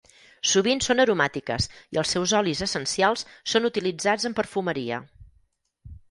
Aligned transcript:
Sovint 0.51 0.79
són 0.83 1.01
aromàtiques 1.01 1.67
i 1.95 1.99
els 2.01 2.13
seus 2.15 2.33
olis 2.39 2.63
essencials 2.67 3.25
són 3.53 3.67
utilitzats 3.69 4.25
en 4.31 4.35
perfumeria. 4.41 4.99